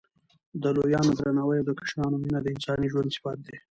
د 0.61 0.63
لویانو 0.75 1.11
درناوی 1.19 1.57
او 1.61 1.67
د 1.67 1.71
کشرانو 1.79 2.21
مینه 2.23 2.39
د 2.41 2.47
انساني 2.53 2.87
ژوند 2.91 3.13
صفت 3.15 3.37
دی. 3.47 3.57